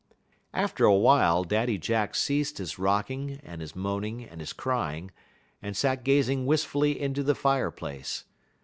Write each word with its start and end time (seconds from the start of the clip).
After 0.55 0.85
a 0.85 0.95
while 0.95 1.43
Daddy 1.43 1.77
Jack 1.77 2.15
ceased 2.15 2.57
his 2.57 2.79
rocking, 2.79 3.39
and 3.43 3.61
his 3.61 3.75
moaning, 3.75 4.23
and 4.25 4.39
his 4.41 4.51
crying, 4.51 5.11
and 5.61 5.77
sat 5.77 6.03
gazing 6.03 6.47
wistfully 6.47 6.99
into 6.99 7.21
the 7.21 7.35
fireplace. 7.35 8.25